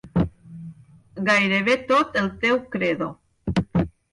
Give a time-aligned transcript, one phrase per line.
[1.27, 3.15] Gairebé tot el teu credo.